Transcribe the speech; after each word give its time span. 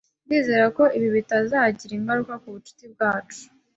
Ndizera 0.25 0.65
ko 0.77 0.83
ibi 0.97 1.09
bitazagira 1.15 1.93
ingaruka 1.95 2.33
ku 2.41 2.47
bucuti 2.53 2.83
bwacu. 2.93 3.41